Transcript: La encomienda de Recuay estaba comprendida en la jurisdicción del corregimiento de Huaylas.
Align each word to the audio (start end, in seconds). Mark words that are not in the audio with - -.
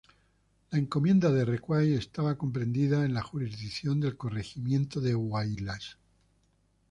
La 0.71 0.79
encomienda 0.79 1.29
de 1.29 1.45
Recuay 1.45 1.93
estaba 1.93 2.35
comprendida 2.35 3.05
en 3.05 3.13
la 3.13 3.21
jurisdicción 3.21 3.99
del 3.99 4.17
corregimiento 4.17 4.99
de 4.99 5.13
Huaylas. 5.13 5.99